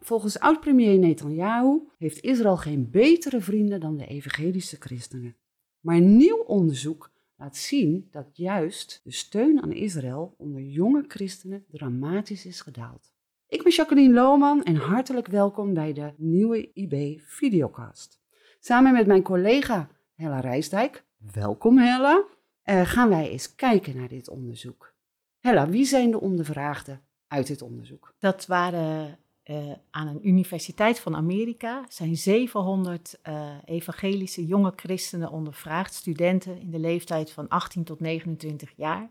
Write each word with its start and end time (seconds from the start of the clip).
Volgens 0.00 0.38
oud-premier 0.38 0.98
Netanyahu 0.98 1.80
heeft 1.98 2.20
Israël 2.20 2.56
geen 2.56 2.90
betere 2.90 3.40
vrienden 3.40 3.80
dan 3.80 3.96
de 3.96 4.06
evangelische 4.06 4.76
christenen. 4.78 5.36
Maar 5.80 6.00
nieuw 6.00 6.36
onderzoek 6.36 7.10
laat 7.36 7.56
zien 7.56 8.08
dat 8.10 8.26
juist 8.32 9.00
de 9.04 9.12
steun 9.12 9.62
aan 9.62 9.72
Israël 9.72 10.34
onder 10.38 10.60
jonge 10.60 11.04
christenen 11.08 11.64
dramatisch 11.68 12.46
is 12.46 12.60
gedaald. 12.60 13.12
Ik 13.46 13.62
ben 13.62 13.72
Jacqueline 13.72 14.14
Lohman 14.14 14.62
en 14.62 14.76
hartelijk 14.76 15.26
welkom 15.26 15.74
bij 15.74 15.92
de 15.92 16.12
nieuwe 16.16 16.72
IB 16.72 17.20
Videocast. 17.20 18.20
Samen 18.60 18.92
met 18.92 19.06
mijn 19.06 19.22
collega 19.22 19.88
Hella 20.14 20.40
Rijsdijk, 20.40 21.04
welkom 21.32 21.78
Hella, 21.78 22.24
uh, 22.64 22.80
gaan 22.86 23.08
wij 23.08 23.30
eens 23.30 23.54
kijken 23.54 23.96
naar 23.96 24.08
dit 24.08 24.28
onderzoek. 24.28 24.94
Hella, 25.40 25.68
wie 25.68 25.84
zijn 25.84 26.10
de 26.10 26.20
ondervraagden 26.20 27.02
uit 27.26 27.46
dit 27.46 27.62
onderzoek? 27.62 28.14
Dat 28.18 28.46
waren 28.46 29.18
uh, 29.50 29.72
aan 29.90 30.06
een 30.06 30.28
universiteit 30.28 31.00
van 31.00 31.16
Amerika 31.16 31.84
zijn 31.88 32.16
700 32.16 33.18
uh, 33.28 33.34
eh, 33.34 33.56
evangelische 33.64 34.46
jonge 34.46 34.72
christenen 34.76 35.30
ondervraagd, 35.30 35.94
studenten 35.94 36.60
in 36.60 36.70
de 36.70 36.78
leeftijd 36.78 37.30
van 37.30 37.48
18 37.48 37.84
tot 37.84 38.00
29 38.00 38.72
jaar. 38.76 39.10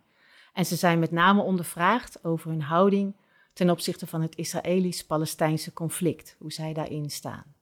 En 0.53 0.65
ze 0.65 0.75
zijn 0.75 0.99
met 0.99 1.11
name 1.11 1.41
ondervraagd 1.41 2.23
over 2.23 2.49
hun 2.49 2.61
houding 2.61 3.15
ten 3.53 3.69
opzichte 3.69 4.07
van 4.07 4.21
het 4.21 4.35
Israëlisch-Palestijnse 4.35 5.73
conflict, 5.73 6.35
hoe 6.39 6.51
zij 6.51 6.73
daarin 6.73 7.09
staan. 7.09 7.55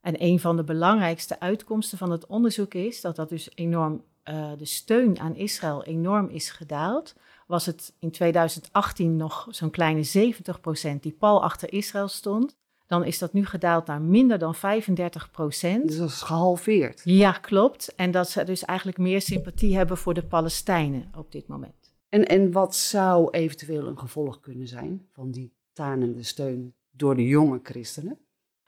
En 0.00 0.22
een 0.22 0.40
van 0.40 0.56
de 0.56 0.64
belangrijkste 0.64 1.40
uitkomsten 1.40 1.98
van 1.98 2.10
het 2.10 2.26
onderzoek 2.26 2.74
is 2.74 3.00
dat 3.00 3.16
dat 3.16 3.28
dus 3.28 3.50
enorm, 3.54 4.04
uh, 4.24 4.52
de 4.58 4.64
steun 4.64 5.18
aan 5.18 5.36
Israël 5.36 5.84
enorm 5.84 6.28
is 6.28 6.50
gedaald 6.50 7.14
was 7.50 7.66
het 7.66 7.94
in 7.98 8.10
2018 8.10 9.16
nog 9.16 9.46
zo'n 9.50 9.70
kleine 9.70 10.32
70% 10.96 11.00
die 11.00 11.12
pal 11.12 11.42
achter 11.42 11.72
Israël 11.72 12.08
stond. 12.08 12.56
Dan 12.86 13.04
is 13.04 13.18
dat 13.18 13.32
nu 13.32 13.46
gedaald 13.46 13.86
naar 13.86 14.02
minder 14.02 14.38
dan 14.38 14.54
35% 14.54 14.58
Dus 14.60 15.96
dat 15.96 16.08
is 16.08 16.22
gehalveerd. 16.22 17.00
Ja, 17.04 17.32
klopt. 17.32 17.94
En 17.94 18.10
dat 18.10 18.30
ze 18.30 18.44
dus 18.44 18.64
eigenlijk 18.64 18.98
meer 18.98 19.20
sympathie 19.20 19.76
hebben 19.76 19.96
voor 19.96 20.14
de 20.14 20.24
Palestijnen 20.24 21.10
op 21.16 21.32
dit 21.32 21.46
moment. 21.46 21.92
En, 22.08 22.26
en 22.26 22.52
wat 22.52 22.74
zou 22.74 23.30
eventueel 23.30 23.86
een 23.86 23.98
gevolg 23.98 24.40
kunnen 24.40 24.68
zijn 24.68 25.06
van 25.12 25.30
die 25.30 25.52
tanende 25.72 26.22
steun 26.22 26.74
door 26.90 27.16
de 27.16 27.26
jonge 27.26 27.60
christenen? 27.62 28.18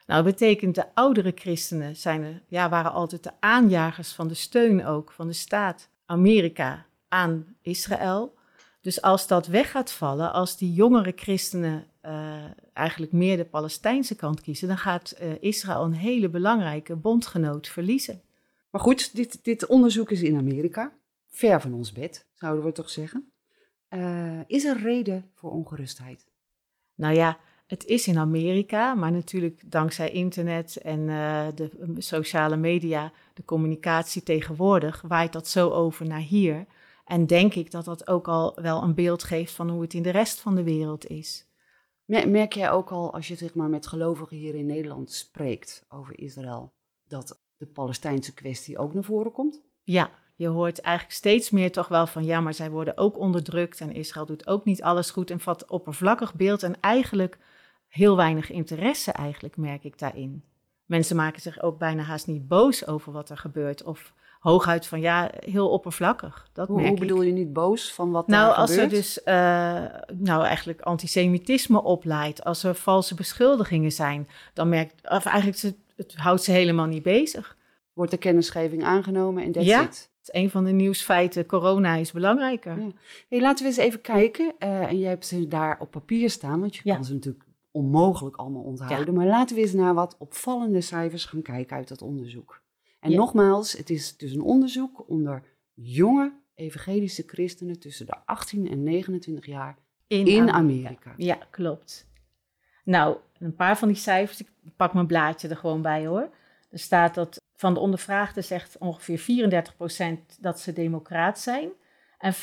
Nou, 0.05 0.23
dat 0.23 0.33
betekent 0.33 0.75
de 0.75 0.95
oudere 0.95 1.31
christenen 1.35 1.95
zijn 1.95 2.23
er, 2.23 2.43
ja, 2.47 2.69
waren 2.69 2.91
altijd 2.91 3.23
de 3.23 3.31
aanjagers 3.39 4.13
van 4.13 4.27
de 4.27 4.33
steun 4.33 4.85
ook 4.85 5.11
van 5.11 5.27
de 5.27 5.33
staat 5.33 5.89
Amerika 6.05 6.85
aan 7.07 7.55
Israël. 7.61 8.41
Dus 8.83 9.01
als 9.01 9.27
dat 9.27 9.47
weg 9.47 9.71
gaat 9.71 9.91
vallen, 9.91 10.33
als 10.33 10.57
die 10.57 10.73
jongere 10.73 11.13
christenen 11.15 11.85
uh, 12.05 12.43
eigenlijk 12.73 13.11
meer 13.11 13.37
de 13.37 13.45
Palestijnse 13.45 14.15
kant 14.15 14.41
kiezen, 14.41 14.67
dan 14.67 14.77
gaat 14.77 15.15
uh, 15.21 15.31
Israël 15.39 15.83
een 15.83 15.93
hele 15.93 16.29
belangrijke 16.29 16.95
bondgenoot 16.95 17.67
verliezen. 17.67 18.21
Maar 18.69 18.81
goed, 18.81 19.15
dit, 19.15 19.43
dit 19.43 19.65
onderzoek 19.65 20.11
is 20.11 20.21
in 20.21 20.37
Amerika, 20.37 20.93
ver 21.29 21.61
van 21.61 21.73
ons 21.73 21.91
bed, 21.91 22.25
zouden 22.33 22.65
we 22.65 22.71
toch 22.71 22.89
zeggen. 22.89 23.31
Uh, 23.89 24.39
is 24.47 24.63
er 24.63 24.77
reden 24.81 25.29
voor 25.33 25.51
ongerustheid? 25.51 26.25
Nou 26.95 27.15
ja, 27.15 27.37
het 27.67 27.85
is 27.85 28.07
in 28.07 28.17
Amerika, 28.17 28.93
maar 28.93 29.11
natuurlijk 29.11 29.71
dankzij 29.71 30.11
internet 30.11 30.75
en 30.77 31.05
de 31.55 31.95
sociale 31.97 32.57
media, 32.57 33.11
de 33.33 33.45
communicatie 33.45 34.23
tegenwoordig, 34.23 35.01
waait 35.01 35.33
dat 35.33 35.47
zo 35.47 35.69
over 35.69 36.05
naar 36.05 36.19
hier. 36.19 36.65
En 37.03 37.27
denk 37.27 37.53
ik 37.53 37.71
dat 37.71 37.85
dat 37.85 38.07
ook 38.07 38.27
al 38.27 38.57
wel 38.61 38.83
een 38.83 38.93
beeld 38.93 39.23
geeft 39.23 39.53
van 39.53 39.69
hoe 39.69 39.81
het 39.81 39.93
in 39.93 40.03
de 40.03 40.09
rest 40.09 40.39
van 40.39 40.55
de 40.55 40.63
wereld 40.63 41.07
is. 41.07 41.47
Merk 42.05 42.53
jij 42.53 42.71
ook 42.71 42.91
al 42.91 43.13
als 43.13 43.27
je 43.27 43.35
zeg 43.35 43.53
maar, 43.53 43.69
met 43.69 43.87
gelovigen 43.87 44.37
hier 44.37 44.55
in 44.55 44.65
Nederland 44.65 45.11
spreekt 45.11 45.85
over 45.89 46.19
Israël, 46.19 46.73
dat 47.07 47.41
de 47.57 47.65
Palestijnse 47.65 48.33
kwestie 48.33 48.77
ook 48.77 48.93
naar 48.93 49.03
voren 49.03 49.31
komt? 49.31 49.61
Ja, 49.83 50.11
je 50.35 50.47
hoort 50.47 50.79
eigenlijk 50.79 51.15
steeds 51.15 51.49
meer 51.49 51.71
toch 51.71 51.87
wel 51.87 52.07
van 52.07 52.25
ja, 52.25 52.39
maar 52.39 52.53
zij 52.53 52.71
worden 52.71 52.97
ook 52.97 53.17
onderdrukt 53.17 53.81
en 53.81 53.93
Israël 53.93 54.25
doet 54.25 54.47
ook 54.47 54.65
niet 54.65 54.83
alles 54.83 55.11
goed 55.11 55.31
en 55.31 55.39
vat 55.39 55.69
oppervlakkig 55.69 56.35
beeld 56.35 56.63
en 56.63 56.79
eigenlijk 56.79 57.37
heel 57.87 58.15
weinig 58.15 58.51
interesse 58.51 59.11
eigenlijk 59.11 59.57
merk 59.57 59.83
ik 59.83 59.99
daarin. 59.99 60.43
Mensen 60.85 61.15
maken 61.15 61.41
zich 61.41 61.61
ook 61.61 61.77
bijna 61.77 62.03
haast 62.03 62.27
niet 62.27 62.47
boos 62.47 62.87
over 62.87 63.11
wat 63.11 63.29
er 63.29 63.37
gebeurt 63.37 63.83
of 63.83 64.13
hooguit 64.43 64.87
van 64.87 64.99
ja, 65.01 65.31
heel 65.39 65.69
oppervlakkig. 65.69 66.47
Dat 66.53 66.67
hoe, 66.67 66.87
hoe 66.87 66.99
bedoel 66.99 67.21
je 67.21 67.31
niet 67.31 67.53
boos 67.53 67.93
van 67.93 68.11
wat 68.11 68.27
nou, 68.27 68.55
als 68.55 68.69
gebeurt? 68.69 68.91
er 68.91 68.97
dus 68.97 69.19
uh, 69.25 70.15
nou 70.17 70.43
eigenlijk 70.43 70.81
antisemitisme 70.81 71.83
opleidt, 71.83 72.43
als 72.43 72.63
er 72.63 72.75
valse 72.75 73.15
beschuldigingen 73.15 73.91
zijn, 73.91 74.27
dan 74.53 74.69
merkt, 74.69 74.93
of 75.09 75.25
eigenlijk 75.25 75.61
het, 75.61 75.75
het 75.95 76.15
houdt 76.15 76.43
ze 76.43 76.51
helemaal 76.51 76.85
niet 76.85 77.03
bezig. 77.03 77.57
Wordt 77.93 78.11
de 78.11 78.17
kennisgeving 78.17 78.83
aangenomen 78.83 79.43
en 79.43 79.51
that's 79.51 79.65
ja. 79.65 79.81
it? 79.81 80.11
Het 80.19 80.33
is 80.33 80.41
een 80.41 80.49
van 80.49 80.63
de 80.63 80.71
nieuwsfeiten. 80.71 81.45
Corona 81.45 81.95
is 81.95 82.11
belangrijker. 82.11 82.79
Ja. 82.79 82.87
Hey, 83.29 83.41
laten 83.41 83.63
we 83.65 83.69
eens 83.69 83.79
even 83.79 84.01
kijken. 84.01 84.53
Uh, 84.59 84.89
en 84.89 84.99
jij 84.99 85.09
hebt 85.09 85.25
ze 85.25 85.47
daar 85.47 85.77
op 85.79 85.91
papier 85.91 86.29
staan, 86.29 86.59
want 86.59 86.75
je 86.75 86.81
ja. 86.83 86.95
kan 86.95 87.05
ze 87.05 87.13
natuurlijk 87.13 87.45
onmogelijk 87.71 88.35
allemaal 88.35 88.61
onthouden. 88.61 89.13
Ja. 89.13 89.19
Maar 89.19 89.27
laten 89.27 89.55
we 89.55 89.61
eens 89.61 89.73
naar 89.73 89.93
wat 89.93 90.15
opvallende 90.19 90.81
cijfers 90.81 91.25
gaan 91.25 91.41
kijken 91.41 91.75
uit 91.75 91.87
dat 91.87 92.01
onderzoek. 92.01 92.61
En 93.03 93.11
ja. 93.11 93.17
nogmaals, 93.17 93.71
het 93.71 93.89
is 93.89 94.17
dus 94.17 94.31
een 94.31 94.41
onderzoek 94.41 95.09
onder 95.09 95.43
jonge 95.73 96.33
evangelische 96.55 97.23
christenen 97.25 97.79
tussen 97.79 98.05
de 98.05 98.15
18 98.25 98.69
en 98.69 98.83
29 98.83 99.45
jaar 99.45 99.77
in, 100.07 100.27
in 100.27 100.49
Amerika. 100.49 100.53
Amerika. 100.53 101.13
Ja, 101.17 101.37
klopt. 101.49 102.07
Nou, 102.83 103.17
een 103.39 103.55
paar 103.55 103.77
van 103.77 103.87
die 103.87 103.97
cijfers, 103.97 104.41
ik 104.41 104.49
pak 104.75 104.93
mijn 104.93 105.07
blaadje 105.07 105.47
er 105.47 105.57
gewoon 105.57 105.81
bij 105.81 106.05
hoor. 106.05 106.29
Er 106.69 106.79
staat 106.79 107.15
dat 107.15 107.41
van 107.55 107.73
de 107.73 107.79
ondervraagden 107.79 108.43
zegt 108.43 108.77
ongeveer 108.77 109.19
34% 109.19 110.39
dat 110.39 110.59
ze 110.59 110.73
democraat 110.73 111.39
zijn 111.39 111.69
en 112.17 112.33
25% 112.33 112.37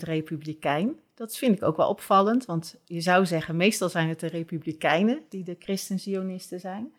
republikein. 0.00 1.00
Dat 1.14 1.36
vind 1.36 1.56
ik 1.56 1.62
ook 1.62 1.76
wel 1.76 1.88
opvallend, 1.88 2.44
want 2.44 2.80
je 2.84 3.00
zou 3.00 3.26
zeggen, 3.26 3.56
meestal 3.56 3.88
zijn 3.88 4.08
het 4.08 4.20
de 4.20 4.26
republikeinen 4.26 5.22
die 5.28 5.44
de 5.44 5.56
christen-zionisten 5.58 6.60
zijn. 6.60 6.92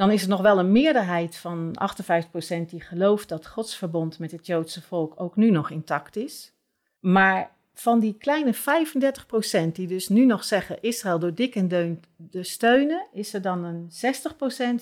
Dan 0.00 0.10
is 0.10 0.22
er 0.22 0.28
nog 0.28 0.40
wel 0.40 0.58
een 0.58 0.72
meerderheid 0.72 1.36
van 1.36 1.76
58% 2.64 2.66
die 2.66 2.80
gelooft 2.80 3.28
dat 3.28 3.46
Gods 3.46 3.76
verbond 3.76 4.18
met 4.18 4.30
het 4.30 4.46
Joodse 4.46 4.82
volk 4.82 5.20
ook 5.20 5.36
nu 5.36 5.50
nog 5.50 5.70
intact 5.70 6.16
is. 6.16 6.52
Maar 7.00 7.56
van 7.74 8.00
die 8.00 8.16
kleine 8.18 8.54
35% 8.54 9.72
die 9.72 9.86
dus 9.86 10.08
nu 10.08 10.24
nog 10.24 10.44
zeggen 10.44 10.82
Israël 10.82 11.18
door 11.18 11.34
dik 11.34 11.54
en 11.54 11.68
deun 11.68 12.02
te 12.30 12.42
steunen, 12.42 13.06
is 13.12 13.34
er 13.34 13.42
dan 13.42 13.64
een 13.64 13.90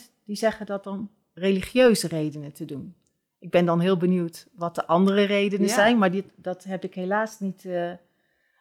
60% 0.01 0.03
die 0.25 0.37
zeggen 0.37 0.67
dat 0.67 0.87
om 0.87 1.11
religieuze 1.33 2.09
redenen 2.09 2.53
te 2.53 2.65
doen. 2.65 2.95
Ik 3.39 3.51
ben 3.51 3.65
dan 3.65 3.81
heel 3.81 3.97
benieuwd 3.97 4.47
wat 4.53 4.75
de 4.75 4.87
andere 4.87 5.25
redenen 5.25 5.69
ja. 5.69 5.75
zijn, 5.75 5.99
maar 5.99 6.11
dit, 6.11 6.25
dat 6.37 6.65
heb 6.65 6.85
ik 6.85 6.95
helaas 6.95 7.41
niet. 7.41 7.65
Uh, 7.65 7.93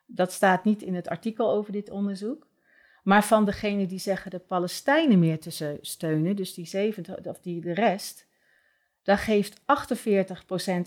dat 0.05 0.31
staat 0.31 0.63
niet 0.63 0.81
in 0.81 0.95
het 0.95 1.07
artikel 1.07 1.51
over 1.51 1.71
dit 1.71 1.89
onderzoek. 1.89 2.46
Maar 3.07 3.23
van 3.23 3.45
degenen 3.45 3.87
die 3.87 3.99
zeggen 3.99 4.31
de 4.31 4.39
Palestijnen 4.39 5.19
meer 5.19 5.39
te 5.39 5.77
steunen, 5.81 6.35
dus 6.35 6.53
die 6.53 6.65
70, 6.65 7.25
of 7.25 7.39
die 7.39 7.61
de 7.61 7.73
rest, 7.73 8.27
daar 9.03 9.17
geeft 9.17 9.59
48% 9.59 9.63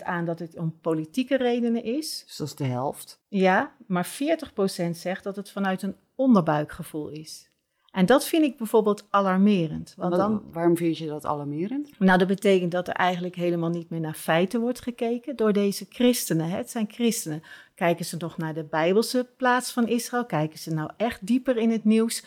aan 0.03 0.25
dat 0.25 0.39
het 0.39 0.57
om 0.57 0.79
politieke 0.81 1.37
redenen 1.37 1.83
is. 1.83 2.23
Dus 2.25 2.35
dat 2.37 2.47
is 2.47 2.55
de 2.55 2.63
helft. 2.63 3.21
Ja, 3.27 3.75
maar 3.87 4.07
40% 4.07 4.89
zegt 4.91 5.23
dat 5.23 5.35
het 5.35 5.49
vanuit 5.49 5.81
een 5.81 5.95
onderbuikgevoel 6.15 7.09
is. 7.09 7.50
En 7.91 8.05
dat 8.05 8.25
vind 8.25 8.43
ik 8.43 8.57
bijvoorbeeld 8.57 9.05
alarmerend. 9.09 9.93
Want 9.97 10.15
dan, 10.15 10.43
waarom 10.51 10.77
vind 10.77 10.97
je 10.97 11.07
dat 11.07 11.25
alarmerend? 11.25 11.99
Nou, 11.99 12.17
dat 12.17 12.27
betekent 12.27 12.71
dat 12.71 12.87
er 12.87 12.93
eigenlijk 12.93 13.35
helemaal 13.35 13.69
niet 13.69 13.89
meer 13.89 13.99
naar 13.99 14.13
feiten 14.13 14.61
wordt 14.61 14.81
gekeken 14.81 15.35
door 15.35 15.53
deze 15.53 15.85
christenen. 15.89 16.49
Hè? 16.49 16.57
Het 16.57 16.69
zijn 16.69 16.91
christenen. 16.91 17.43
Kijken 17.75 18.05
ze 18.05 18.15
nog 18.19 18.37
naar 18.37 18.53
de 18.53 18.63
Bijbelse 18.63 19.27
plaats 19.37 19.71
van 19.71 19.87
Israël? 19.87 20.25
Kijken 20.25 20.59
ze 20.59 20.73
nou 20.73 20.89
echt 20.97 21.27
dieper 21.27 21.57
in 21.57 21.71
het 21.71 21.83
nieuws? 21.83 22.25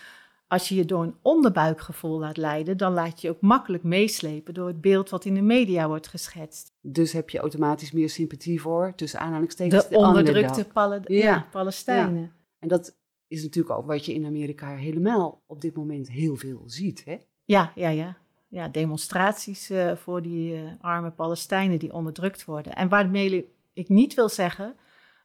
Als 0.48 0.68
je 0.68 0.74
je 0.74 0.84
door 0.84 1.02
een 1.02 1.16
onderbuikgevoel 1.22 2.18
laat 2.18 2.36
leiden, 2.36 2.76
dan 2.76 2.92
laat 2.92 3.20
je 3.20 3.26
je 3.26 3.34
ook 3.34 3.40
makkelijk 3.40 3.82
meeslepen 3.82 4.54
door 4.54 4.66
het 4.66 4.80
beeld 4.80 5.10
wat 5.10 5.24
in 5.24 5.34
de 5.34 5.42
media 5.42 5.88
wordt 5.88 6.08
geschetst. 6.08 6.72
Dus 6.80 7.12
heb 7.12 7.30
je 7.30 7.38
automatisch 7.38 7.92
meer 7.92 8.10
sympathie 8.10 8.60
voor, 8.60 8.92
tussen 8.96 9.20
aanhalingstekens, 9.20 9.82
de, 9.82 9.90
de 9.90 9.96
onderdrukte 9.96 10.64
Pal 10.64 10.92
ja. 10.92 11.00
Ja, 11.06 11.46
Palestijnen. 11.50 12.20
Ja. 12.20 12.30
En 12.58 12.68
dat 12.68 12.96
is 13.28 13.42
natuurlijk 13.42 13.78
ook 13.78 13.86
wat 13.86 14.06
je 14.06 14.14
in 14.14 14.26
Amerika 14.26 14.74
helemaal 14.74 15.42
op 15.46 15.60
dit 15.60 15.76
moment 15.76 16.10
heel 16.10 16.36
veel 16.36 16.62
ziet. 16.66 17.04
Hè? 17.04 17.16
Ja, 17.44 17.72
ja, 17.74 17.88
ja. 17.88 18.16
Ja, 18.48 18.68
demonstraties 18.68 19.70
uh, 19.70 19.96
voor 19.96 20.22
die 20.22 20.54
uh, 20.54 20.70
arme 20.80 21.10
Palestijnen 21.10 21.78
die 21.78 21.92
onderdrukt 21.92 22.44
worden. 22.44 22.74
En 22.74 22.88
waarmee 22.88 23.48
ik 23.72 23.88
niet 23.88 24.14
wil 24.14 24.28
zeggen 24.28 24.74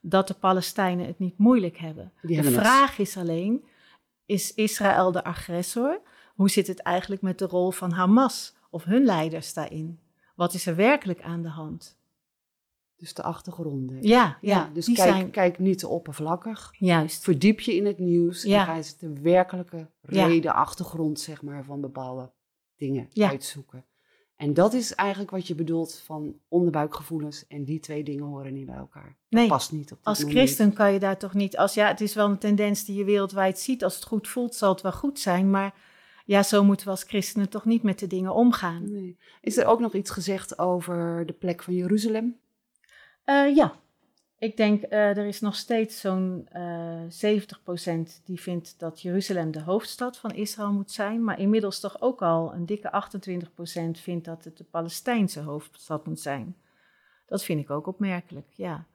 dat 0.01 0.28
de 0.28 0.34
Palestijnen 0.34 1.06
het 1.06 1.19
niet 1.19 1.38
moeilijk 1.38 1.78
hebben. 1.78 2.12
Die 2.22 2.36
de 2.36 2.42
hebben 2.42 2.62
vraag 2.62 2.98
het. 2.98 3.07
is 3.07 3.18
alleen, 3.18 3.63
is 4.25 4.54
Israël 4.54 5.12
de 5.12 5.24
agressor? 5.24 6.01
Hoe 6.36 6.50
zit 6.50 6.68
het 6.68 6.80
eigenlijk 6.80 7.22
met 7.22 7.40
de 7.40 7.46
rol 7.46 7.72
van 7.72 7.92
Hamas 7.92 8.56
of 8.69 8.84
hun 8.84 9.06
leiders 9.06 9.54
daarin? 9.54 10.00
Wat 10.36 10.54
is 10.54 10.66
er 10.66 10.75
werkelijk 10.75 11.22
aan 11.22 11.42
de 11.42 11.50
hand? 11.50 11.99
Dus 13.00 13.13
de 13.13 13.24
achtergronden. 13.24 13.98
Ja, 14.01 14.38
ja, 14.42 14.69
dus 14.74 14.86
kijk, 14.86 14.98
zijn 14.98 15.31
kijk 15.31 15.60
niet 15.60 15.80
te 15.80 15.88
oppervlakkig. 15.88 16.72
juist. 16.78 17.24
Verdiep 17.24 17.60
je 17.60 17.75
in 17.75 17.86
het 17.86 18.00
nieuws 18.00 18.44
Ja. 18.44 18.60
en 18.60 18.66
ga 18.66 18.75
eens 18.75 18.98
de 18.98 19.13
werkelijke 19.22 19.90
reden, 20.01 20.54
achtergrond 20.54 21.19
zeg 21.19 21.42
maar, 21.42 21.63
van 21.63 21.81
bepaalde 21.81 22.31
dingen 22.78 23.10
uitzoeken. 23.16 23.86
En 24.36 24.54
dat 24.54 24.74
is 24.74 24.96
eigenlijk 24.96 25.31
wat 25.31 25.48
je 25.48 25.56
bedoelt 25.56 26.01
van 26.06 26.36
onderbuikgevoelens. 26.48 27.48
En 27.48 27.63
die 27.63 27.80
twee 27.80 28.04
dingen 28.04 28.24
horen 28.25 28.54
niet 28.54 28.66
bij 28.66 28.75
elkaar. 28.75 29.18
Nee, 29.30 29.48
Past 29.48 29.72
niet 29.72 29.92
op 29.92 30.00
als 30.04 30.19
moment. 30.19 30.38
christen 30.38 30.74
kan 30.74 30.94
je 30.94 31.00
daar 31.00 31.18
toch 31.18 31.34
niet, 31.34 31.57
als 31.57 31.74
ja, 31.74 31.88
het 31.88 32.01
is 32.01 32.13
wel 32.13 32.30
een 32.30 32.38
tendens 32.38 32.86
die 32.86 32.96
je 32.98 33.04
wereldwijd 33.04 33.60
ziet. 33.60 33.84
Als 33.84 33.96
het 33.96 34.04
goed 34.06 34.28
voelt, 34.28 34.56
zal 34.56 34.72
het 34.72 34.81
wel 34.81 34.92
goed 34.92 35.19
zijn. 35.19 35.50
Maar 35.50 35.74
ja, 36.25 36.44
zo 36.44 36.63
moeten 36.63 36.86
we 36.86 36.92
als 36.92 37.04
christenen 37.04 37.50
toch 37.50 37.66
niet 37.66 37.84
met 37.84 38.00
de 38.00 38.07
dingen 38.07 38.34
omgaan. 38.34 38.92
Nee. 38.92 39.18
Is 39.42 39.57
er 39.57 39.66
ook 39.66 39.80
nog 39.80 39.94
iets 39.94 40.10
gezegd 40.12 40.60
over 40.60 41.25
de 41.25 41.34
plek 41.34 41.63
van 41.63 41.74
Jeruzalem? 41.74 42.40
Eh, 43.30 43.56
ja, 43.56 43.74
ik 44.38 44.58
denk 44.58 44.84
uh, 44.84 45.18
er 45.18 45.26
is 45.26 45.40
nog 45.40 45.56
steeds 45.56 46.00
zo'n 46.00 46.48
uh, 46.56 47.02
70% 47.02 48.24
die 48.24 48.42
vindt 48.42 48.80
dat 48.80 49.02
Jeruzalem 49.02 49.52
de 49.52 49.62
hoofdstad 49.62 50.18
van 50.18 50.31
Israël 50.31 50.72
moet 50.72 50.92
zijn. 50.92 51.24
Maar 51.24 51.40
inmiddels 51.40 51.80
toch 51.80 52.02
ook 52.02 52.22
al 52.22 52.54
een 52.54 52.66
dikke 52.66 53.04
28% 53.98 54.02
vindt 54.02 54.26
dat 54.26 54.44
het 54.44 54.58
de 54.58 54.64
Palestijnse 54.64 55.40
hoofdstad 55.40 56.06
moet 56.06 56.20
zijn. 56.20 56.56
Dat 57.26 57.44
vind 57.44 57.60
ik 57.60 57.70
ook 57.70 57.88
opmerkelijk, 57.88 58.48
ja. 58.56 58.86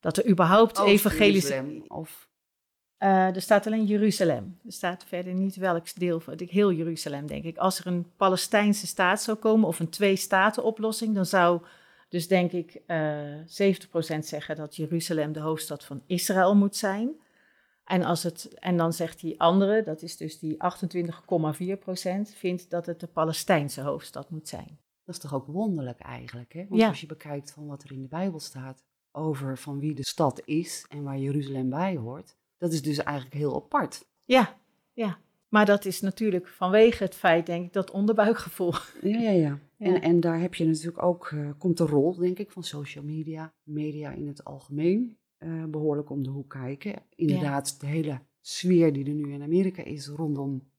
Dat 0.00 0.16
er 0.16 0.28
überhaupt 0.28 0.78
evangelische... 0.78 1.82
Of... 1.88 2.28
Uh, 2.98 3.34
er 3.34 3.42
staat 3.42 3.66
alleen 3.66 3.84
Jeruzalem. 3.84 4.58
Er 4.66 4.72
staat 4.72 5.04
verder 5.04 5.34
niet 5.34 5.56
welk 5.56 5.94
deel 5.94 6.20
van 6.20 6.34
heel 6.46 6.72
Jeruzalem, 6.72 7.26
denk 7.26 7.44
ik. 7.44 7.56
Als 7.56 7.78
er 7.78 7.86
een 7.86 8.12
Palestijnse 8.16 8.86
staat 8.86 9.22
zou 9.22 9.36
komen 9.36 9.68
of 9.68 9.80
een 9.80 9.88
twee-staten-oplossing, 9.88 11.14
dan 11.14 11.26
zou 11.26 11.60
dus 12.10 12.28
denk 12.28 12.52
ik 12.52 12.80
uh, 12.86 13.36
70% 13.38 14.18
zeggen 14.18 14.56
dat 14.56 14.76
Jeruzalem 14.76 15.32
de 15.32 15.40
hoofdstad 15.40 15.84
van 15.84 16.02
Israël 16.06 16.56
moet 16.56 16.76
zijn. 16.76 17.20
En, 17.84 18.02
als 18.02 18.22
het, 18.22 18.54
en 18.54 18.76
dan 18.76 18.92
zegt 18.92 19.20
die 19.20 19.40
andere, 19.40 19.82
dat 19.82 20.02
is 20.02 20.16
dus 20.16 20.38
die 20.38 20.56
28,4%, 20.56 22.36
vindt 22.36 22.70
dat 22.70 22.86
het 22.86 23.00
de 23.00 23.06
Palestijnse 23.06 23.80
hoofdstad 23.80 24.30
moet 24.30 24.48
zijn. 24.48 24.78
Dat 25.04 25.14
is 25.14 25.20
toch 25.20 25.34
ook 25.34 25.46
wonderlijk 25.46 26.00
eigenlijk, 26.00 26.52
hè? 26.52 26.66
Want 26.68 26.80
Ja. 26.80 26.88
als 26.88 27.00
je 27.00 27.06
bekijkt 27.06 27.52
van 27.52 27.66
wat 27.66 27.82
er 27.82 27.92
in 27.92 28.02
de 28.02 28.08
Bijbel 28.08 28.40
staat 28.40 28.84
over 29.12 29.58
van 29.58 29.78
wie 29.78 29.94
de 29.94 30.06
stad 30.06 30.42
is 30.44 30.86
en 30.88 31.02
waar 31.02 31.18
Jeruzalem 31.18 31.70
bij 31.70 31.96
hoort, 31.96 32.36
dat 32.58 32.72
is 32.72 32.82
dus 32.82 32.98
eigenlijk 32.98 33.36
heel 33.36 33.54
apart. 33.54 34.04
Ja, 34.24 34.58
ja. 34.92 35.18
Maar 35.50 35.66
dat 35.66 35.84
is 35.84 36.00
natuurlijk 36.00 36.48
vanwege 36.48 37.02
het 37.02 37.14
feit, 37.14 37.46
denk 37.46 37.66
ik, 37.66 37.72
dat 37.72 37.90
onderbuikgevoel. 37.90 38.72
Ja, 39.02 39.18
ja, 39.18 39.30
ja. 39.30 39.58
Ja. 39.76 39.86
En, 39.86 40.00
en 40.02 40.20
daar 40.20 40.40
heb 40.40 40.54
je 40.54 40.66
natuurlijk 40.66 41.02
ook, 41.02 41.30
eh, 41.34 41.48
komt 41.58 41.76
de 41.76 41.84
rol, 41.84 42.14
denk 42.16 42.38
ik, 42.38 42.50
van 42.50 42.62
social 42.62 43.04
media, 43.04 43.52
media 43.62 44.10
in 44.10 44.26
het 44.26 44.44
algemeen, 44.44 45.18
eh, 45.38 45.64
behoorlijk 45.64 46.10
om 46.10 46.22
de 46.22 46.30
hoek 46.30 46.50
kijken. 46.50 47.02
Inderdaad, 47.14 47.80
de 47.80 47.86
hele 47.86 48.20
sfeer 48.40 48.92
die 48.92 49.04
er 49.06 49.12
nu 49.14 49.32
in 49.32 49.42
Amerika 49.42 49.84
is 49.84 50.08
rondom, 50.08 50.70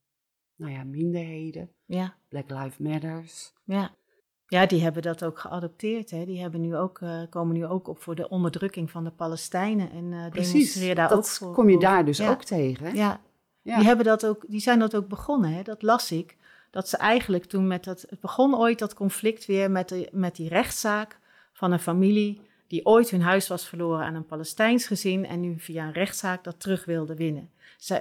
nou 0.55 0.71
ja, 0.71 0.83
minderheden, 0.83 1.69
Ja, 1.85 2.15
Black 2.27 2.49
Lives 2.49 2.77
Matters. 2.77 3.53
ja. 3.63 3.99
Ja, 4.45 4.65
die 4.65 4.81
hebben 4.81 5.01
dat 5.01 5.23
ook 5.23 5.39
geadopteerd. 5.39 6.09
Hè. 6.11 6.25
Die 6.25 6.39
hebben 6.39 6.61
nu 6.61 6.75
ook, 6.75 6.99
eh, 7.01 7.21
komen 7.29 7.53
nu 7.55 7.65
ook 7.65 7.87
op 7.87 8.01
voor 8.01 8.15
de 8.15 8.29
onderdrukking 8.29 8.91
van 8.91 9.03
de 9.03 9.11
Palestijnen. 9.11 9.91
En 9.91 10.13
eh 10.13 10.31
demonstreren 10.31 10.95
daar 10.95 11.09
dat 11.09 11.17
ook 11.17 11.25
voor. 11.25 11.53
kom 11.53 11.69
je 11.69 11.79
daar 11.79 12.05
dus 12.05 12.17
Ja. 12.17 12.29
ook 12.31 12.43
tegen. 12.43 12.85
hè? 12.85 12.91
Ja, 12.91 13.21
Die, 13.63 13.73
hebben 13.73 14.05
dat 14.05 14.25
ook, 14.25 14.43
die 14.47 14.59
zijn 14.59 14.79
dat 14.79 14.95
ook 14.95 15.07
begonnen, 15.07 15.53
hè? 15.53 15.61
dat 15.61 15.81
las 15.81 16.11
ik. 16.11 16.37
Dat 16.69 16.89
ze 16.89 16.97
eigenlijk 16.97 17.45
toen 17.45 17.67
met 17.67 17.83
dat. 17.83 18.05
Het 18.09 18.19
begon 18.19 18.57
ooit 18.57 18.79
dat 18.79 18.93
conflict 18.93 19.45
weer 19.45 19.71
met, 19.71 19.89
de, 19.89 20.09
met 20.11 20.35
die 20.35 20.49
rechtszaak 20.49 21.19
van 21.53 21.71
een 21.71 21.79
familie. 21.79 22.41
die 22.67 22.85
ooit 22.85 23.09
hun 23.09 23.21
huis 23.21 23.47
was 23.47 23.67
verloren 23.67 24.05
aan 24.05 24.15
een 24.15 24.25
Palestijns 24.25 24.87
gezin. 24.87 25.25
en 25.25 25.39
nu 25.39 25.59
via 25.59 25.85
een 25.85 25.93
rechtszaak 25.93 26.43
dat 26.43 26.59
terug 26.59 26.85
wilde 26.85 27.15
winnen. 27.15 27.49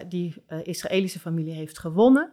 Die 0.09 0.43
eh, 0.47 0.59
Israëlische 0.63 1.19
familie 1.19 1.55
heeft 1.55 1.79
gewonnen. 1.79 2.33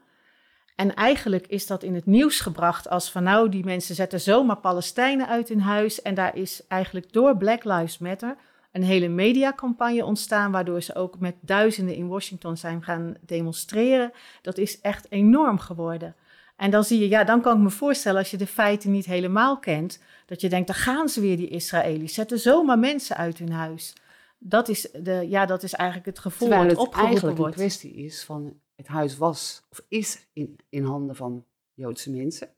En 0.75 0.93
eigenlijk 0.93 1.47
is 1.47 1.67
dat 1.67 1.83
in 1.83 1.95
het 1.95 2.05
nieuws 2.05 2.39
gebracht 2.39 2.89
als 2.89 3.11
van 3.11 3.23
nou, 3.23 3.49
die 3.49 3.63
mensen 3.63 3.95
zetten 3.95 4.19
zomaar 4.19 4.57
Palestijnen 4.57 5.27
uit 5.27 5.49
hun 5.49 5.61
huis. 5.61 6.01
En 6.01 6.13
daar 6.13 6.35
is 6.35 6.67
eigenlijk 6.67 7.13
door 7.13 7.37
Black 7.37 7.63
Lives 7.63 7.97
Matter 7.97 8.35
een 8.77 8.83
hele 8.83 9.07
mediacampagne 9.07 10.05
ontstaan, 10.05 10.51
waardoor 10.51 10.81
ze 10.81 10.95
ook 10.95 11.19
met 11.19 11.35
duizenden 11.41 11.95
in 11.95 12.07
Washington 12.07 12.57
zijn 12.57 12.83
gaan 12.83 13.15
demonstreren. 13.21 14.11
Dat 14.41 14.57
is 14.57 14.81
echt 14.81 15.11
enorm 15.11 15.59
geworden. 15.59 16.15
En 16.55 16.71
dan 16.71 16.83
zie 16.83 16.99
je, 16.99 17.09
ja, 17.09 17.23
dan 17.23 17.41
kan 17.41 17.57
ik 17.57 17.63
me 17.63 17.69
voorstellen 17.69 18.19
als 18.19 18.31
je 18.31 18.37
de 18.37 18.47
feiten 18.47 18.91
niet 18.91 19.05
helemaal 19.05 19.59
kent, 19.59 19.99
dat 20.25 20.41
je 20.41 20.49
denkt, 20.49 20.67
dan 20.67 20.75
gaan 20.75 21.09
ze 21.09 21.21
weer 21.21 21.37
die 21.37 21.47
Israëli's, 21.47 22.13
zetten 22.13 22.39
zomaar 22.39 22.79
mensen 22.79 23.17
uit 23.17 23.37
hun 23.37 23.51
huis. 23.51 23.93
Dat 24.39 24.69
is, 24.69 24.89
de, 25.03 25.25
ja, 25.29 25.45
dat 25.45 25.63
is 25.63 25.73
eigenlijk 25.73 26.09
het 26.09 26.19
gevoel 26.19 26.47
Terwijl 26.47 26.69
het 26.69 26.77
opgeroepen 26.77 27.07
eigenlijk 27.07 27.37
een 27.37 27.43
wordt. 27.43 27.55
kwestie 27.55 27.93
is 27.93 28.23
van 28.23 28.59
het 28.75 28.87
huis 28.87 29.17
was 29.17 29.63
of 29.69 29.81
is 29.87 30.27
in, 30.33 30.59
in 30.69 30.83
handen 30.83 31.15
van 31.15 31.45
Joodse 31.73 32.11
mensen. 32.11 32.49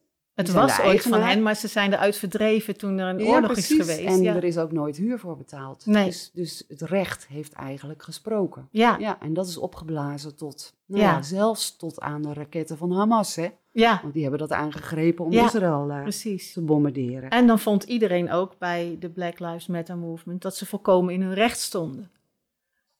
Het 0.46 0.52
was 0.56 0.80
ooit 0.80 1.02
van 1.02 1.20
hen, 1.20 1.42
maar 1.42 1.56
ze 1.56 1.68
zijn 1.68 1.92
eruit 1.92 2.16
verdreven 2.16 2.76
toen 2.76 2.98
er 2.98 3.08
een 3.08 3.18
Ja, 3.18 3.24
oorlog 3.32 3.52
precies. 3.52 3.70
is 3.70 3.86
geweest. 3.86 4.14
En 4.16 4.22
ja. 4.22 4.34
er 4.34 4.44
is 4.44 4.58
ook 4.58 4.72
nooit 4.72 4.96
huur 4.96 5.18
voor 5.18 5.36
betaald. 5.36 5.86
Nee. 5.86 6.04
Dus, 6.04 6.30
dus 6.32 6.64
het 6.68 6.80
recht 6.80 7.26
heeft 7.26 7.52
eigenlijk 7.52 8.02
gesproken. 8.02 8.68
ja, 8.70 8.96
Ja, 8.98 9.20
en 9.20 9.32
dat 9.34 9.46
is 9.46 9.56
opgeblazen 9.56 10.36
tot, 10.36 10.74
nou 10.86 11.02
Ja. 11.02 11.22
zelfs 11.22 11.76
tot 11.76 12.00
aan 12.00 12.22
de 12.22 12.32
raketten 12.32 12.76
van 12.76 12.92
Hamas, 12.92 13.34
hè. 13.36 13.48
ja, 13.70 13.98
Want 14.02 14.12
die 14.12 14.22
hebben 14.22 14.40
dat 14.40 14.52
aangegrepen 14.52 15.24
om 15.24 15.32
Israël 15.32 15.90
eh, 15.90 16.06
te 16.52 16.60
bombarderen. 16.62 17.30
En 17.30 17.46
dan 17.46 17.58
vond 17.58 17.82
iedereen 17.84 18.30
ook 18.30 18.58
bij 18.58 18.96
de 19.00 19.08
Black 19.10 19.38
Lives 19.38 19.66
Matter 19.66 19.96
movement 19.96 20.42
dat 20.42 20.56
ze 20.56 20.66
volkomen 20.66 21.14
in 21.14 21.22
hun 21.22 21.34
recht 21.34 21.60
stonden. 21.60 22.10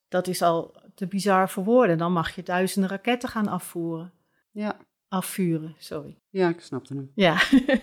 Dat 0.08 0.26
is 0.26 0.42
al 0.42 0.74
te 0.94 1.06
bizar 1.06 1.50
voor 1.50 1.64
woorden. 1.64 1.98
Dan 1.98 2.12
mag 2.12 2.34
je 2.34 2.42
duizenden 2.42 2.90
raketten 2.90 3.28
gaan 3.28 3.48
afvoeren. 3.48 4.12
Ja, 4.50 4.76
Afvuren, 5.10 5.74
sorry. 5.78 6.18
ja 6.28 6.48
ik 6.48 6.60
snapte 6.60 6.94
hem. 6.94 7.10
Ja. 7.14 7.34
Hé, 7.34 7.78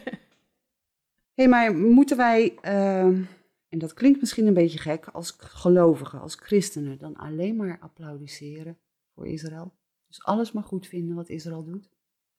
hey, 1.35 1.47
maar 1.47 1.75
moeten 1.75 2.17
wij, 2.17 2.57
ehm, 2.61 3.23
en 3.69 3.79
dat 3.79 3.93
klinkt 3.93 4.19
misschien 4.19 4.47
een 4.47 4.53
beetje 4.53 4.79
gek, 4.79 5.07
als 5.07 5.35
gelovigen, 5.37 6.19
als 6.19 6.35
christenen, 6.35 6.97
dan 6.97 7.15
alleen 7.15 7.55
maar 7.55 7.77
applaudisseren 7.79 8.77
voor 9.13 9.27
Israël? 9.27 9.73
Dus 10.07 10.23
alles 10.23 10.51
maar 10.51 10.63
goed 10.63 10.87
vinden 10.87 11.15
wat 11.15 11.29
Israël 11.29 11.63
doet? 11.63 11.89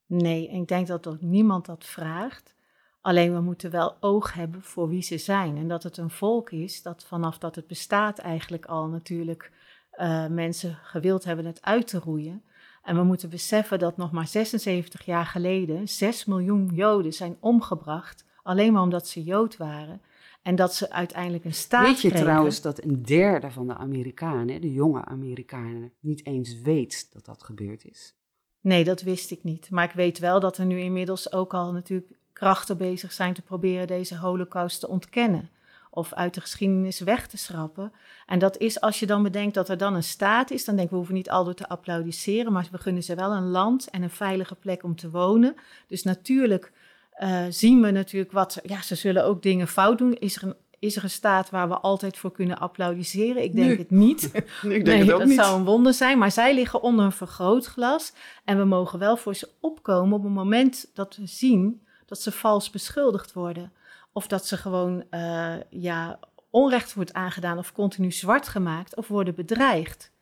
Nee, 0.07 0.49
ik 0.49 0.69
denk 0.69 0.87
dat 0.87 1.07
ook 1.07 1.21
niemand 1.21 1.67
dat 1.67 1.85
vraagt. 1.85 2.55
Alleen 3.01 3.35
we 3.35 3.41
moeten 3.41 3.71
wel 3.71 3.97
oog 4.01 4.33
hebben 4.33 4.63
voor 4.63 4.89
wie 4.89 5.03
ze 5.03 5.19
zijn. 5.19 5.57
En 5.57 5.69
dat 5.69 5.83
het 5.83 5.97
een 5.97 6.11
volk 6.11 6.51
is 6.51 6.83
dat 6.83 7.05
vanaf 7.05 7.39
dat 7.39 7.55
het 7.55 7.67
bestaat 7.67 8.19
eigenlijk 8.19 8.67
al 8.67 8.87
natuurlijk 8.87 9.53
eh, 9.91 10.27
mensen 10.27 10.75
gewild 10.75 11.25
hebben 11.25 11.45
het 11.45 11.63
uit 11.63 11.87
te 11.87 11.99
roeien. 11.99 12.43
En 12.89 12.97
we 12.97 13.03
moeten 13.03 13.31
beseffen 13.31 13.79
dat 13.79 13.97
nog 13.97 14.13
maar 14.13 14.27
76 14.27 15.05
jaar 15.05 15.27
geleden 15.27 15.89
6 15.89 16.25
miljoen 16.25 16.71
Joden 16.75 17.13
zijn 17.13 17.37
omgebracht. 17.41 18.25
Alleen 18.43 18.73
maar 18.73 18.83
omdat 18.83 19.09
ze 19.09 19.23
Jood 19.23 19.57
waren. 19.57 20.01
En 20.43 20.57
dat 20.57 20.75
ze 20.75 20.91
uiteindelijk 20.91 21.45
een 21.45 21.55
staat 21.55 21.87
Weet 21.87 22.01
je 22.01 22.09
kregen. 22.09 22.27
trouwens 22.27 22.61
dat 22.61 22.83
een 22.85 23.03
derde 23.03 23.51
van 23.51 23.67
de 23.67 23.75
Amerikanen, 23.75 24.61
de 24.61 24.73
jonge 24.73 25.05
Amerikanen, 25.05 25.93
niet 26.01 26.27
eens 26.27 26.61
weet 26.61 27.13
dat 27.13 27.25
dat 27.25 27.43
gebeurd 27.43 27.85
is? 27.85 28.15
Nee, 28.61 28.85
dat 28.85 29.03
wist 29.03 29.31
ik 29.31 29.45
niet. 29.45 29.71
Maar 29.71 29.85
ik 29.85 29.95
weet 29.95 30.19
wel 30.19 30.41
dat 30.41 30.59
er 30.59 30.67
nu 30.67 30.79
inmiddels 30.79 31.33
ook 31.33 31.55
al 31.55 31.73
natuurlijk 31.73 32.19
krachten 32.33 32.77
bezig 32.77 33.13
zijn 33.13 33.35
te 33.35 33.43
proberen 33.43 33.87
deze 33.87 34.17
holocaust 34.17 34.81
te 34.81 34.89
ontkennen. 34.89 35.51
Of 35.99 36.13
uit 36.13 36.35
de 36.35 36.41
geschiedenis 36.41 37.01
weg 37.01 37.27
te 37.27 37.37
schrappen. 37.37 37.93
En 38.27 38.39
dat 38.39 38.57
is 38.57 38.81
als 38.81 39.01
je 39.01 39.07
dan 39.07 39.23
bedenkt 39.23 39.55
dat 39.55 39.69
er 39.69 39.77
dan 39.79 39.95
een 39.95 40.03
staat 40.03 40.51
is, 40.51 40.65
dan 40.65 40.75
denk 40.75 40.85
ik, 40.87 40.91
we 40.91 40.97
hoeven 40.97 41.15
niet 41.15 41.31
altijd 41.31 41.57
te 41.57 41.69
applaudisseren, 41.69 42.53
maar 42.53 42.69
we 42.71 42.79
gunnen 42.79 43.03
ze 43.03 43.15
wel 43.15 43.33
een 43.33 43.49
land 43.51 43.91
en 43.91 44.03
een 44.03 44.11
veilige 44.11 44.55
plek 44.55 44.83
om 44.83 44.97
te 44.97 45.11
wonen. 45.11 45.55
Dus 45.87 46.03
natuurlijk 46.03 46.73
eh, 47.11 47.45
zien 47.49 47.83
we 47.83 47.91
natuurlijk 47.91 48.33
wat, 48.33 48.53
ze- 48.53 48.61
ja, 48.65 48.83
ze 48.83 48.95
zullen 48.95 49.25
ook 49.25 49.43
dingen 49.43 49.69
fout 49.69 49.99
doen. 49.99 50.13
Is 50.15 50.37
er 50.37 50.43
een, 50.43 50.55
is 50.79 50.97
er 50.97 51.03
een 51.05 51.11
staat 51.11 51.51
waar 51.51 51.69
we 51.69 51.79
altijd 51.79 52.17
voor 52.17 52.33
kunnen 52.33 52.59
applaudisseren? 52.59 53.43
Ik 53.43 53.55
denk 53.55 53.79
het 53.79 53.91
niet. 53.91 54.31
Ik 54.35 54.43
nee, 54.63 55.05
dat 55.05 55.19
zou 55.37 55.59
een 55.59 55.65
wonder 55.65 55.95
zijn. 55.95 56.19
Maar 56.19 56.33
zij 56.33 56.55
liggen 56.55 56.83
onder 56.83 57.05
een 57.05 57.13
vergrootglas. 57.13 58.13
En 58.45 58.59
we 58.59 58.65
mogen 58.65 58.99
wel 58.99 59.17
voor 59.17 59.35
ze 59.35 59.49
opkomen 59.61 60.17
op 60.17 60.23
het 60.23 60.33
moment 60.33 60.91
dat 60.95 61.17
we 61.17 61.27
zien 61.27 61.83
dat 62.07 62.21
ze 62.21 62.33
vals 62.33 62.71
beschuldigd 62.71 63.33
worden. 63.33 63.73
Of 64.19 64.27
dat 64.27 64.47
ze 64.47 64.57
gewoon 64.57 65.05
eh, 65.11 65.57
ja, 65.71 66.19
onrecht 66.51 66.95
wordt 66.95 67.13
aangedaan 67.13 67.59
of 67.59 67.73
continu 67.73 68.11
zwart 68.13 68.49
gemaakt 68.49 68.97
of 68.97 69.09
worden 69.09 69.35
bedreigd. 69.35 70.13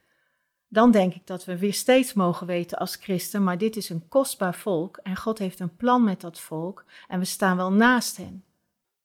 Dan 0.68 0.90
denk 0.90 1.14
ik 1.14 1.26
dat 1.26 1.44
we 1.44 1.58
weer 1.58 1.72
steeds 1.74 2.12
mogen 2.12 2.46
weten 2.46 2.78
als 2.78 2.96
christen, 2.96 3.44
maar 3.44 3.58
dit 3.58 3.76
is 3.76 3.88
een 3.88 4.08
kostbaar 4.08 4.54
volk 4.54 4.96
en 4.96 5.16
God 5.16 5.38
heeft 5.38 5.60
een 5.60 5.76
plan 5.76 6.04
met 6.04 6.20
dat 6.20 6.40
volk 6.40 6.84
en 7.08 7.18
we 7.18 7.24
staan 7.24 7.56
wel 7.56 7.72
naast 7.72 8.16
hen. 8.16 8.44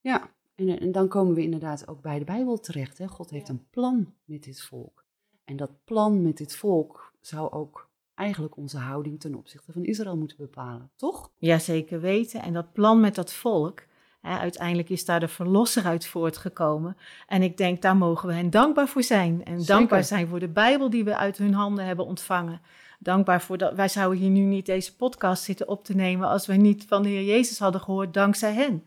Ja, 0.00 0.30
en, 0.54 0.80
en 0.80 0.92
dan 0.92 1.08
komen 1.08 1.34
we 1.34 1.42
inderdaad 1.42 1.88
ook 1.88 2.00
bij 2.00 2.18
de 2.18 2.24
Bijbel 2.24 2.60
terecht. 2.60 2.98
Hè? 2.98 3.08
God 3.08 3.30
heeft 3.30 3.46
Ja. 3.46 3.52
een 3.52 3.66
plan 3.70 4.14
met 4.24 4.42
dit 4.44 4.62
volk. 4.62 5.04
En 5.44 5.56
dat 5.56 5.84
plan 5.84 6.22
met 6.22 6.36
dit 6.36 6.56
volk 6.56 7.12
zou 7.20 7.52
ook 7.52 7.88
eigenlijk 8.14 8.56
onze 8.56 8.78
houding 8.78 9.20
ten 9.20 9.34
opzichte 9.34 9.72
van 9.72 9.84
Israël 9.84 10.16
moeten 10.16 10.36
bepalen, 10.36 10.90
toch? 10.96 11.30
Ja, 11.38 11.58
zeker 11.58 12.00
weten. 12.00 12.42
En 12.42 12.52
dat 12.52 12.72
plan 12.72 13.00
met 13.00 13.14
dat 13.14 13.32
volk 13.32 13.90
uiteindelijk 14.22 14.88
is 14.88 15.04
daar 15.04 15.20
de 15.20 15.28
verlosser 15.28 15.84
uit 15.84 16.06
voortgekomen. 16.06 16.96
En 17.26 17.42
ik 17.42 17.56
denk, 17.56 17.82
daar 17.82 17.96
mogen 17.96 18.28
we 18.28 18.34
hen 18.34 18.50
dankbaar 18.50 18.88
voor 18.88 19.02
zijn. 19.02 19.44
En 19.44 19.60
Zeker. 19.60 19.74
dankbaar 19.74 20.04
zijn 20.04 20.28
voor 20.28 20.40
de 20.40 20.48
Bijbel 20.48 20.90
die 20.90 21.04
we 21.04 21.16
uit 21.16 21.38
hun 21.38 21.54
handen 21.54 21.84
hebben 21.84 22.06
ontvangen. 22.06 22.60
Dankbaar 22.98 23.42
voor 23.42 23.58
dat 23.58 23.74
wij 23.74 23.88
zouden 23.88 24.18
hier 24.18 24.30
nu 24.30 24.40
niet 24.40 24.66
deze 24.66 24.96
podcast 24.96 25.42
zitten 25.42 25.68
op 25.68 25.84
te 25.84 25.94
nemen 25.94 26.28
als 26.28 26.46
we 26.46 26.54
niet 26.54 26.84
van 26.84 27.02
de 27.02 27.08
Heer 27.08 27.24
Jezus 27.24 27.58
hadden 27.58 27.80
gehoord 27.80 28.14
dankzij 28.14 28.54
hen. 28.54 28.84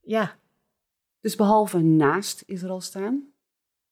Ja, 0.00 0.36
Dus 1.20 1.36
behalve 1.36 1.78
naast 1.78 2.42
Israël 2.46 2.80
staan, 2.80 3.22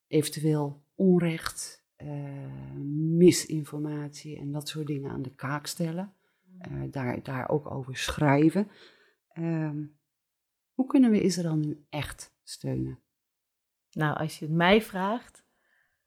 eventueel 0.07 0.83
onrecht, 0.95 1.83
eh, 1.97 2.09
misinformatie 3.17 4.39
en 4.39 4.53
dat 4.53 4.69
soort 4.69 4.87
dingen 4.87 5.11
aan 5.11 5.23
de 5.23 5.35
kaak 5.35 5.67
stellen, 5.67 6.13
eh, 6.59 6.71
daar, 6.91 7.23
daar 7.23 7.49
ook 7.49 7.71
over 7.71 7.97
schrijven. 7.97 8.69
Ehm, 9.33 9.77
hoe 10.79 10.87
kunnen 10.87 11.11
we 11.11 11.23
Israël 11.23 11.57
nu 11.57 11.85
echt 11.91 12.35
steunen? 12.45 12.99
nou 13.91 14.17
als 14.17 14.39
je 14.39 14.45
het 14.45 14.55
mij 14.55 14.83
vraagt, 14.83 15.45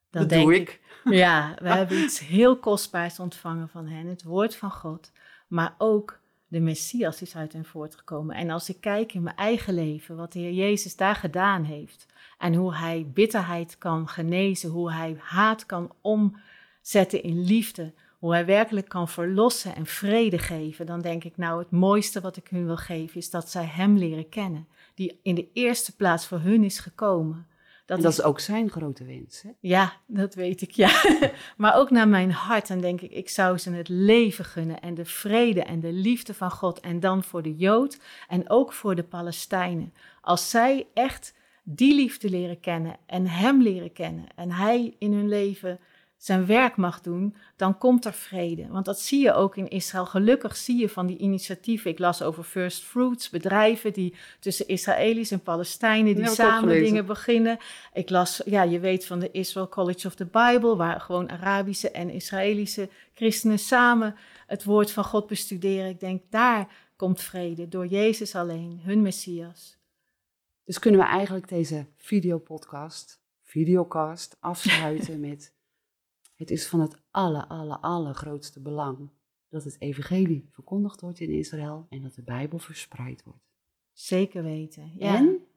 dan 0.10 0.22
dat 0.22 0.30
denk 0.30 0.44
doe 0.44 0.56
ik 0.56 0.70
ik. 0.70 0.82
Ja, 1.14 1.56
we 1.62 1.70
hebben 1.78 1.98
iets 1.98 2.20
heel 2.20 2.60
kostbaars 2.60 3.20
ontvangen 3.20 3.70
van 3.70 3.88
hen, 3.88 4.08
het 4.08 4.24
woord 4.24 4.56
van 4.56 4.72
God, 4.72 5.12
maar 5.48 5.76
ook 5.78 6.20
de 6.48 6.60
Messias 6.60 7.22
is 7.22 7.36
uit 7.36 7.54
hen 7.54 7.66
voortgekomen. 7.66 8.36
En 8.36 8.50
als 8.50 8.70
ik 8.70 8.82
kijk 8.82 9.14
in 9.14 9.24
mijn 9.24 9.36
eigen 9.36 9.74
leven, 9.74 10.16
wat 10.16 10.34
de 10.34 10.40
Heer 10.40 10.54
Jezus 10.54 10.96
daar 10.96 11.16
gedaan 11.16 11.64
heeft 11.64 12.06
en 12.38 12.54
hoe 12.54 12.76
hij 12.76 13.12
bitterheid 13.14 13.78
kan 13.78 14.08
genezen, 14.08 14.70
hoe 14.70 14.92
hij 14.92 15.16
haat 15.20 15.66
kan 15.66 15.96
omzetten 16.02 17.24
in 17.24 17.44
liefde, 17.44 17.94
hoe 18.22 18.32
hij 18.32 18.46
werkelijk 18.46 18.88
kan 18.90 19.08
verlossen 19.08 19.76
en 19.76 19.86
vrede 19.86 20.38
geven, 20.38 20.86
dan 20.86 21.02
denk 21.02 21.24
ik 21.24 21.38
nou 21.38 21.60
het 21.60 21.72
mooiste 21.72 22.22
wat 22.22 22.38
ik 22.38 22.48
hun 22.48 22.66
wil 22.66 22.78
geven 22.78 23.18
is 23.18 23.30
dat 23.30 23.50
zij 23.50 23.66
hem 23.66 23.98
leren 23.98 24.30
kennen, 24.30 24.68
die 24.96 25.20
in 25.24 25.36
de 25.36 25.48
eerste 25.54 25.96
plaats 25.96 26.28
voor 26.28 26.40
hun 26.40 26.64
is 26.64 26.80
gekomen. 26.80 27.48
En 27.86 28.02
dat 28.02 28.12
is 28.12 28.22
ook 28.22 28.40
zijn 28.40 28.70
grote 28.70 29.06
wens. 29.06 29.42
Hè? 29.42 29.50
Ja, 29.60 29.94
dat 30.08 30.36
weet 30.36 30.62
ik, 30.62 30.72
ja. 30.72 31.04
maar 31.58 31.76
ook 31.76 31.90
naar 31.90 32.08
mijn 32.08 32.32
hart. 32.32 32.68
Dan 32.68 32.82
denk 32.82 33.02
ik, 33.02 33.12
ik 33.12 33.30
zou 33.30 33.58
ze 33.58 33.72
het 33.72 33.90
leven 33.90 34.46
gunnen 34.46 34.82
en 34.82 34.94
de 34.94 35.06
vrede 35.06 35.64
en 35.64 35.80
de 35.80 35.92
liefde 35.92 36.34
van 36.34 36.52
God. 36.52 36.80
En 36.80 37.00
dan 37.00 37.24
voor 37.24 37.42
de 37.42 37.56
Jood 37.56 38.00
en 38.28 38.50
ook 38.50 38.74
voor 38.74 38.96
de 38.96 39.04
Palestijnen. 39.04 39.94
Als 40.22 40.50
zij 40.50 40.88
echt 40.94 41.34
die 41.64 41.96
liefde 41.96 42.30
leren 42.30 42.60
kennen 42.60 42.98
en 43.06 43.28
Hem 43.28 43.62
leren 43.62 43.94
kennen 43.94 44.26
en 44.36 44.52
Hij 44.52 44.96
in 45.00 45.14
hun 45.14 45.28
leven 45.28 45.80
zijn 46.24 46.46
werk 46.46 46.76
mag 46.76 47.02
doen, 47.02 47.36
dan 47.56 47.78
komt 47.78 48.06
er 48.06 48.14
vrede. 48.14 48.68
Want 48.68 48.86
dat 48.86 49.00
zie 49.00 49.22
je 49.22 49.34
ook 49.34 49.56
in 49.56 49.70
Israël. 49.70 50.06
Gelukkig 50.06 50.58
zie 50.58 50.80
je 50.80 50.90
van 50.90 51.08
die 51.08 51.18
initiatieven. 51.18 51.92
Ik 51.92 52.00
las 52.00 52.22
over 52.22 52.44
First 52.44 52.84
Fruits, 52.84 53.30
bedrijven 53.30 53.94
die 53.94 54.16
tussen 54.40 54.68
Israëli's 54.68 55.32
en 55.32 55.42
Palestijnen 55.42 56.16
die 56.16 56.28
samen 56.28 56.84
dingen 56.84 57.06
beginnen. 57.06 57.58
Ik 57.94 58.10
las, 58.10 58.42
ja, 58.46 58.64
je 58.64 58.80
weet 58.80 59.06
van 59.06 59.20
de 59.20 59.32
Israel 59.32 59.70
College 59.70 60.08
of 60.08 60.16
the 60.16 60.26
Bible, 60.26 60.76
waar 60.76 61.02
gewoon 61.02 61.30
Arabische 61.30 61.92
en 61.92 62.10
Israëlische 62.10 62.90
christenen 63.14 63.60
samen 63.60 64.16
het 64.48 64.64
woord 64.64 64.92
van 64.92 65.04
God 65.04 65.28
bestuderen. 65.28 65.90
Ik 65.90 66.00
denk, 66.00 66.22
daar 66.30 66.68
komt 66.96 67.22
vrede 67.22 67.68
door 67.68 67.88
Jezus 67.88 68.36
alleen, 68.36 68.80
hun 68.84 69.02
Messias. 69.02 69.78
Dus 70.64 70.80
kunnen 70.80 71.00
we 71.00 71.06
eigenlijk 71.06 71.48
deze 71.48 71.86
videopodcast, 71.98 73.22
videocast, 73.44 74.38
afsluiten 74.40 75.20
met... 75.30 75.60
Het 76.42 76.52
is 76.52 76.68
van 76.68 76.80
het 76.80 77.02
aller, 77.12 77.48
aller, 77.48 77.78
allergrootste 77.78 78.60
belang 78.62 79.10
dat 79.50 79.64
het 79.64 79.76
evangelie 79.80 80.48
verkondigd 80.52 81.02
wordt 81.02 81.20
in 81.20 81.30
Israël 81.30 81.86
en 81.90 82.02
dat 82.02 82.14
de 82.14 82.22
Bijbel 82.22 82.60
verspreid 82.60 83.24
wordt. 83.24 83.52
Zeker 83.94 84.44
weten. 84.44 84.92
Ja, 84.98 85.16
En 85.16 85.48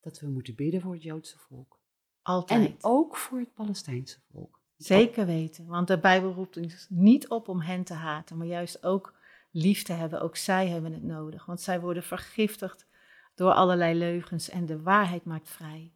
dat 0.00 0.20
we 0.20 0.26
moeten 0.28 0.54
bidden 0.54 0.80
voor 0.80 0.92
het 0.92 1.02
Joodse 1.02 1.38
volk. 1.38 1.80
altijd. 2.22 2.66
En 2.70 2.76
ook 2.80 3.16
voor 3.16 3.38
het 3.38 3.54
Palestijnse 3.54 4.18
volk. 4.30 4.60
Zeker 4.76 5.26
weten, 5.26 5.66
want 5.66 5.88
de 5.88 5.98
Bijbel 5.98 6.32
roept 6.32 6.56
ons 6.56 6.86
niet 6.88 7.28
op 7.28 7.48
om 7.48 7.60
hen 7.60 7.84
te 7.84 7.94
haten, 7.94 8.36
maar 8.36 8.46
juist 8.46 8.84
ook 8.84 9.14
lief 9.50 9.82
te 9.82 9.92
hebben. 9.92 10.20
Ook 10.20 10.36
zij 10.36 10.68
hebben 10.68 10.92
het 10.92 11.02
nodig, 11.02 11.46
want 11.46 11.60
zij 11.60 11.80
worden 11.80 12.02
vergiftigd 12.02 12.86
door 13.34 13.52
allerlei 13.52 13.98
leugens 13.98 14.48
en 14.48 14.66
de 14.66 14.82
waarheid 14.82 15.24
maakt 15.24 15.48
vrij. 15.48 15.92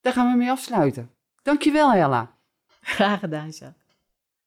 Daar 0.00 0.12
gaan 0.12 0.30
we 0.30 0.36
mee 0.36 0.50
afsluiten. 0.50 1.10
Dankjewel, 1.42 1.92
Ella. 1.92 2.35
Graag 2.86 3.20
gedaan, 3.20 3.48
Jacques. 3.48 3.84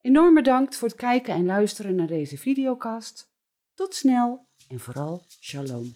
Enorm 0.01 0.33
bedankt 0.33 0.75
voor 0.75 0.87
het 0.87 0.97
kijken 0.97 1.33
en 1.33 1.45
luisteren 1.45 1.95
naar 1.95 2.07
deze 2.07 2.37
videocast. 2.37 3.29
Tot 3.73 3.95
snel 3.95 4.47
en 4.67 4.79
vooral 4.79 5.25
shalom. 5.39 5.95